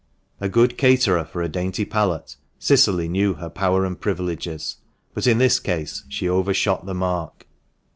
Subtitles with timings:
[0.39, 4.77] A good caterer for a dainty palate, Cicily knew her power and privileges,
[5.13, 7.45] but in this case she overshot the mark.